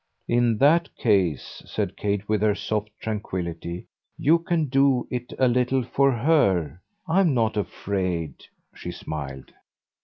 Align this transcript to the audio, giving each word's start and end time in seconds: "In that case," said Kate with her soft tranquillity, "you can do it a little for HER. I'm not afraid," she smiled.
"In 0.27 0.57
that 0.57 0.89
case," 0.95 1.61
said 1.67 1.95
Kate 1.95 2.27
with 2.27 2.41
her 2.41 2.55
soft 2.55 2.89
tranquillity, 2.99 3.85
"you 4.17 4.39
can 4.39 4.65
do 4.65 5.07
it 5.11 5.31
a 5.37 5.47
little 5.47 5.83
for 5.83 6.11
HER. 6.11 6.81
I'm 7.07 7.35
not 7.35 7.55
afraid," 7.55 8.33
she 8.73 8.89
smiled. 8.91 9.51